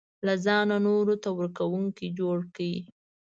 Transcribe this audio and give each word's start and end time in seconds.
له 0.25 0.33
ځانه 0.45 0.77
نورو 0.87 1.15
ته 1.23 1.29
ورکوونکی 1.39 2.07
جوړ 2.19 2.37
کړي. 2.55 2.75